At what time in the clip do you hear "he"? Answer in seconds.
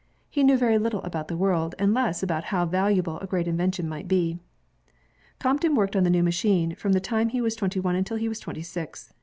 0.31-0.43, 7.29-7.39, 8.17-8.27